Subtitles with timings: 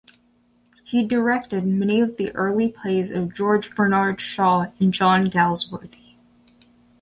[0.83, 6.15] He directed many of the early plays of George Bernard Shaw and John Galsworthy.